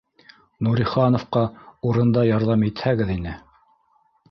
[0.67, 1.43] —Нурихановҡа
[1.91, 3.39] урында ярҙам итһәгеҙ ине